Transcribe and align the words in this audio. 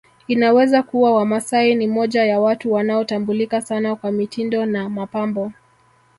Inaweza 0.27 0.83
kuwa 0.83 1.15
Wamasai 1.15 1.75
ni 1.75 1.87
moja 1.87 2.23
ya 2.25 2.39
watu 2.39 2.73
wanaotambulika 2.73 3.61
sana 3.61 3.95
kwa 3.95 4.11
mitindo 4.11 4.65
na 4.65 4.89
mapambo 4.89 5.51